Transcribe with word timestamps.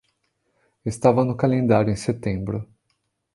Estava 0.83 1.23
no 1.23 1.37
calendário 1.37 1.91
em 1.93 1.95
setembro. 1.95 2.67